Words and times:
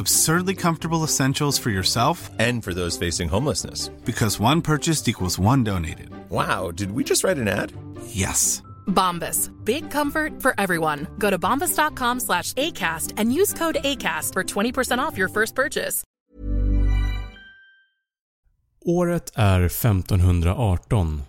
Absurdly 0.00 0.54
comfortable 0.54 1.04
essentials 1.04 1.58
for 1.58 1.70
yourself 1.70 2.30
And 2.38 2.64
for 2.64 2.74
those 2.74 3.06
facing 3.06 3.28
homelessness. 3.30 3.90
because 4.04 4.40
one 4.40 4.62
purchased 4.62 5.08
equals 5.08 5.38
one 5.38 5.64
donated. 5.64 6.08
Wow, 6.30 6.70
did 6.74 6.90
we 6.92 7.04
just 7.04 7.22
write 7.24 7.40
an 7.40 7.48
ad? 7.48 7.72
Yes. 8.06 8.62
Bombas. 8.86 9.50
Big 9.64 9.90
comfort 9.90 10.42
for 10.42 10.54
everyone. 10.58 11.06
Go 11.18 11.30
to 11.30 11.38
bombas.com 11.38 12.20
slash 12.20 12.52
ACAST 12.54 13.12
and 13.18 13.32
use 13.40 13.52
code 13.58 13.78
ACAST 13.84 14.32
for 14.32 14.42
20% 14.44 14.98
off 14.98 15.18
your 15.18 15.28
first 15.28 15.54
purchase. 15.54 16.02
Året 18.84 19.32
är 19.34 19.60
1518 19.60 21.22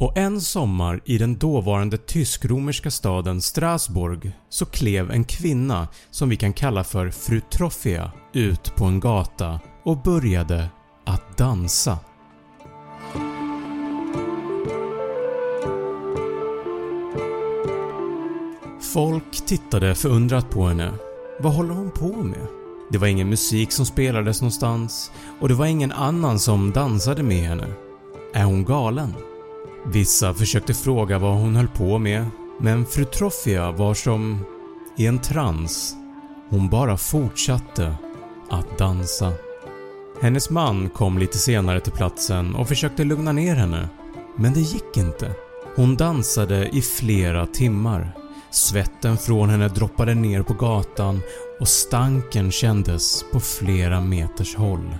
och 0.00 0.18
en 0.18 0.40
sommar 0.40 1.00
i 1.04 1.18
den 1.18 1.38
dåvarande 1.38 1.98
tysk-romerska 1.98 2.90
staden 2.90 3.42
Strasbourg 3.42 4.32
så 4.48 4.66
klev 4.66 5.10
en 5.10 5.24
kvinna 5.24 5.88
som 6.10 6.28
vi 6.28 6.36
kan 6.36 6.52
kalla 6.52 6.84
för 6.84 7.10
fru 7.10 7.40
Troffea 7.40 8.12
ut 8.32 8.76
på 8.76 8.84
en 8.84 9.00
gata 9.00 9.60
och 9.82 9.96
började 9.96 10.68
att 11.04 11.36
dansa. 11.36 11.98
Folk 18.92 19.46
tittade 19.46 19.94
förundrat 19.94 20.50
på 20.50 20.66
henne. 20.66 20.92
Vad 21.40 21.54
håller 21.54 21.74
hon 21.74 21.90
på 21.90 22.22
med? 22.22 22.46
Det 22.90 22.98
var 22.98 23.06
ingen 23.06 23.28
musik 23.28 23.72
som 23.72 23.86
spelades 23.86 24.40
någonstans 24.40 25.12
och 25.40 25.48
det 25.48 25.54
var 25.54 25.66
ingen 25.66 25.92
annan 25.92 26.38
som 26.38 26.72
dansade 26.72 27.22
med 27.22 27.48
henne. 27.48 27.66
Är 28.34 28.44
hon 28.44 28.64
galen? 28.64 29.14
Vissa 29.86 30.34
försökte 30.34 30.74
fråga 30.74 31.18
vad 31.18 31.34
hon 31.34 31.56
höll 31.56 31.68
på 31.68 31.98
med 31.98 32.26
men 32.60 32.86
fru 32.86 33.04
Troffia 33.04 33.72
var 33.72 33.94
som 33.94 34.44
i 34.96 35.06
en 35.06 35.18
trans. 35.18 35.96
Hon 36.50 36.68
bara 36.68 36.96
fortsatte 36.96 37.94
att 38.50 38.78
dansa. 38.78 39.32
Hennes 40.22 40.50
man 40.50 40.90
kom 40.90 41.18
lite 41.18 41.38
senare 41.38 41.80
till 41.80 41.92
platsen 41.92 42.54
och 42.54 42.68
försökte 42.68 43.04
lugna 43.04 43.32
ner 43.32 43.54
henne. 43.54 43.88
Men 44.36 44.52
det 44.52 44.60
gick 44.60 44.96
inte. 44.96 45.34
Hon 45.76 45.96
dansade 45.96 46.68
i 46.68 46.82
flera 46.82 47.46
timmar. 47.46 48.16
Svetten 48.50 49.16
från 49.16 49.50
henne 49.50 49.68
droppade 49.68 50.14
ner 50.14 50.42
på 50.42 50.54
gatan 50.54 51.20
och 51.60 51.68
stanken 51.68 52.50
kändes 52.50 53.24
på 53.32 53.40
flera 53.40 54.00
meters 54.00 54.56
håll. 54.56 54.96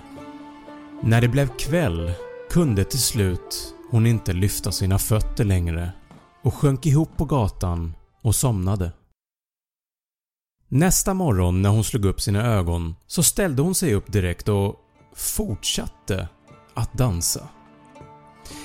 När 1.01 1.21
det 1.21 1.27
blev 1.27 1.47
kväll 1.57 2.11
kunde 2.51 2.83
till 2.83 3.01
slut 3.01 3.73
hon 3.91 4.05
inte 4.05 4.33
lyfta 4.33 4.71
sina 4.71 4.97
fötter 4.99 5.43
längre 5.43 5.91
och 6.43 6.53
sjönk 6.53 6.85
ihop 6.85 7.17
på 7.17 7.25
gatan 7.25 7.95
och 8.21 8.35
somnade. 8.35 8.91
Nästa 10.71 11.13
morgon 11.13 11.61
när 11.61 11.69
hon 11.69 11.83
slog 11.83 12.05
upp 12.05 12.21
sina 12.21 12.45
ögon 12.45 12.95
så 13.07 13.23
ställde 13.23 13.61
hon 13.61 13.75
sig 13.75 13.93
upp 13.93 14.11
direkt 14.11 14.49
och 14.49 14.75
fortsatte 15.15 16.27
att 16.73 16.93
dansa. 16.93 17.47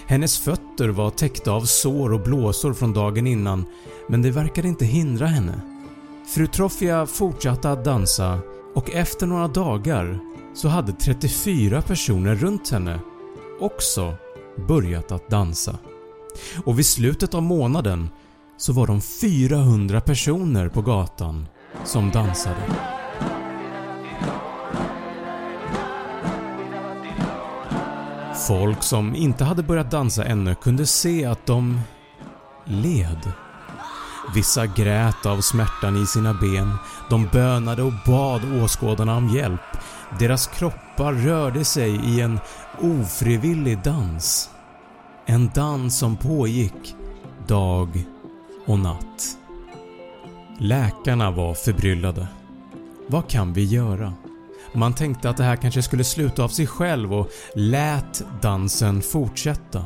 Hennes 0.06 0.38
fötter 0.38 0.88
var 0.88 1.10
täckta 1.10 1.52
av 1.52 1.64
sår 1.64 2.12
och 2.12 2.20
blåsor 2.20 2.74
från 2.74 2.92
dagen 2.92 3.26
innan 3.26 3.66
men 4.08 4.22
det 4.22 4.30
verkade 4.30 4.68
inte 4.68 4.84
hindra 4.84 5.26
henne. 5.26 5.60
Fru 6.34 6.46
Troffia 6.46 7.06
fortsatte 7.06 7.70
att 7.70 7.84
dansa 7.84 8.38
och 8.74 8.90
efter 8.90 9.26
några 9.26 9.48
dagar 9.48 10.18
så 10.54 10.68
hade 10.68 10.92
34 10.92 11.82
personer 11.82 12.34
runt 12.34 12.70
henne 12.70 13.00
också 13.60 14.14
börjat 14.68 15.12
att 15.12 15.30
dansa. 15.30 15.78
Och 16.64 16.78
vid 16.78 16.86
slutet 16.86 17.34
av 17.34 17.42
månaden 17.42 18.08
så 18.56 18.72
var 18.72 18.86
de 18.86 19.00
400 19.00 20.00
personer 20.00 20.68
på 20.68 20.82
gatan 20.82 21.46
som 21.84 22.10
dansade. 22.10 22.62
Folk 28.48 28.82
som 28.82 29.14
inte 29.14 29.44
hade 29.44 29.62
börjat 29.62 29.90
dansa 29.90 30.24
ännu 30.24 30.54
kunde 30.54 30.86
se 30.86 31.24
att 31.24 31.46
de 31.46 31.80
led. 32.64 33.32
Vissa 34.34 34.66
grät 34.66 35.26
av 35.26 35.40
smärtan 35.40 36.02
i 36.02 36.06
sina 36.06 36.34
ben, 36.34 36.74
de 37.10 37.26
bönade 37.32 37.82
och 37.82 37.92
bad 38.06 38.62
åskådarna 38.62 39.16
om 39.16 39.28
hjälp. 39.28 39.60
Deras 40.18 40.46
kroppar 40.46 41.12
rörde 41.12 41.64
sig 41.64 41.90
i 41.90 42.20
en 42.20 42.40
ofrivillig 42.80 43.82
dans. 43.82 44.50
En 45.26 45.50
dans 45.54 45.98
som 45.98 46.16
pågick 46.16 46.94
dag 47.46 48.04
och 48.66 48.78
natt. 48.78 49.43
Läkarna 50.58 51.30
var 51.30 51.54
förbryllade. 51.54 52.26
Vad 53.06 53.28
kan 53.28 53.52
vi 53.52 53.64
göra? 53.64 54.12
Man 54.72 54.94
tänkte 54.94 55.30
att 55.30 55.36
det 55.36 55.44
här 55.44 55.56
kanske 55.56 55.82
skulle 55.82 56.04
sluta 56.04 56.44
av 56.44 56.48
sig 56.48 56.66
själv 56.66 57.14
och 57.14 57.30
lät 57.54 58.24
dansen 58.42 59.02
fortsätta. 59.02 59.84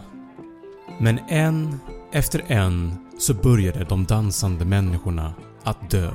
Men 1.01 1.19
en 1.29 1.81
efter 2.13 2.45
en 2.47 2.97
så 3.19 3.35
började 3.35 3.85
de 3.85 4.05
dansande 4.05 4.65
människorna 4.65 5.35
att 5.63 5.91
dö. 5.91 6.11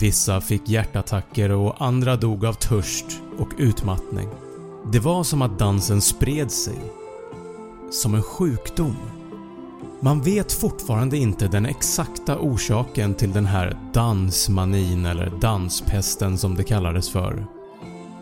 Vissa 0.00 0.40
fick 0.40 0.68
hjärtattacker 0.68 1.50
och 1.50 1.86
andra 1.86 2.16
dog 2.16 2.44
av 2.44 2.52
törst 2.52 3.06
och 3.38 3.48
utmattning. 3.58 4.28
Det 4.92 5.00
var 5.00 5.24
som 5.24 5.42
att 5.42 5.58
dansen 5.58 6.00
spred 6.00 6.50
sig. 6.50 6.78
Som 7.90 8.14
en 8.14 8.22
sjukdom. 8.22 8.96
Man 10.04 10.22
vet 10.22 10.52
fortfarande 10.52 11.16
inte 11.16 11.48
den 11.48 11.66
exakta 11.66 12.38
orsaken 12.38 13.14
till 13.14 13.32
den 13.32 13.46
här 13.46 13.78
dansmanin 13.92 15.06
eller 15.06 15.32
danspesten 15.40 16.38
som 16.38 16.54
det 16.54 16.64
kallades 16.64 17.10
för. 17.10 17.46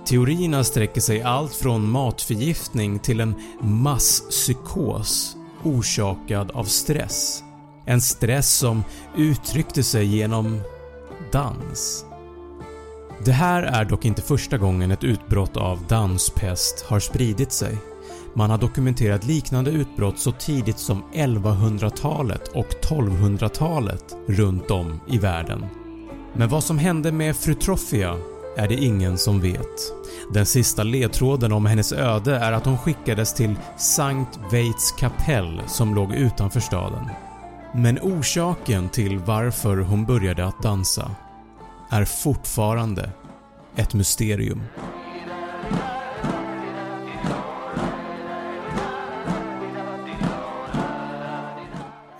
Teorierna 0.05 0.65
sträcker 0.65 1.01
sig 1.01 1.23
allt 1.23 1.55
från 1.55 1.91
matförgiftning 1.91 2.99
till 2.99 3.21
en 3.21 3.35
masspsykos 3.61 5.37
orsakad 5.63 6.51
av 6.51 6.65
stress. 6.65 7.43
En 7.85 8.01
stress 8.01 8.55
som 8.55 8.85
uttryckte 9.17 9.83
sig 9.83 10.07
genom 10.07 10.61
dans. 11.33 12.05
Det 13.25 13.33
här 13.33 13.63
är 13.63 13.85
dock 13.85 14.05
inte 14.05 14.23
första 14.23 14.59
gången 14.59 14.91
ett 14.91 15.05
utbrott 15.05 15.57
av 15.57 15.87
danspest 15.89 16.85
har 16.89 17.01
spridit 17.01 17.53
sig. 17.53 17.79
Man 18.35 18.51
har 18.51 18.59
dokumenterat 18.59 19.25
liknande 19.25 19.71
utbrott 19.71 20.19
så 20.19 20.33
tidigt 20.33 20.79
som 20.79 21.05
1100-talet 21.15 22.49
och 22.49 22.67
1200-talet 22.83 24.17
runt 24.27 24.71
om 24.71 25.01
i 25.09 25.19
världen. 25.19 25.67
Men 26.35 26.49
vad 26.49 26.65
som 26.65 26.79
hände 26.79 27.13
med 27.13 27.37
fru 27.37 27.55
Troffia 27.55 28.17
är 28.57 28.69
det 28.69 28.75
ingen 28.75 29.19
som 29.19 29.41
vet. 29.41 29.93
Den 30.33 30.47
sista 30.47 30.83
ledtråden 30.83 31.53
om 31.53 31.67
hennes 31.67 31.93
öde 31.93 32.37
är 32.37 32.53
att 32.53 32.65
hon 32.65 32.79
skickades 32.79 33.35
till 33.35 33.55
Sankt 33.79 34.39
Veits 34.53 34.93
kapell 34.93 35.63
som 35.67 35.95
låg 35.95 36.15
utanför 36.15 36.61
staden. 36.61 37.07
Men 37.75 37.99
orsaken 37.99 38.89
till 38.89 39.19
varför 39.19 39.77
hon 39.77 40.07
började 40.07 40.47
att 40.47 40.63
dansa 40.63 41.11
är 41.91 42.05
fortfarande 42.05 43.11
ett 43.77 43.95
mysterium. 43.95 44.63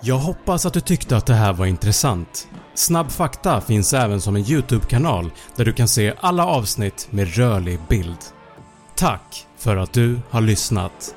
Jag 0.03 0.17
hoppas 0.17 0.65
att 0.65 0.73
du 0.73 0.81
tyckte 0.81 1.17
att 1.17 1.25
det 1.25 1.33
här 1.33 1.53
var 1.53 1.65
intressant. 1.65 2.47
Snabb 2.73 3.11
fakta 3.11 3.61
finns 3.61 3.93
även 3.93 4.21
som 4.21 4.35
en 4.35 4.41
YouTube-kanal 4.41 5.31
där 5.55 5.65
du 5.65 5.73
kan 5.73 5.87
se 5.87 6.13
alla 6.19 6.45
avsnitt 6.45 7.07
med 7.11 7.35
rörlig 7.35 7.79
bild. 7.89 8.17
Tack 8.95 9.47
för 9.57 9.77
att 9.77 9.93
du 9.93 10.19
har 10.29 10.41
lyssnat. 10.41 11.15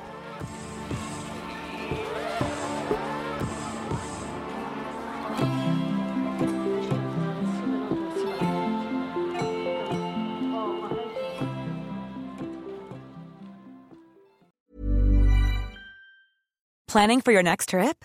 Planning 16.92 17.22
for 17.22 17.32
your 17.32 17.42
next 17.42 17.68
trip? 17.68 18.04